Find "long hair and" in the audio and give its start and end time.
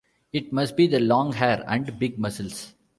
0.99-1.99